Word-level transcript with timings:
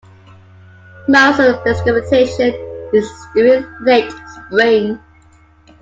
Most 1.07 1.37
of 1.39 1.45
the 1.45 1.59
precipitation 1.61 2.55
is 2.91 3.07
during 3.35 3.71
late 3.83 4.11
spring. 4.25 4.99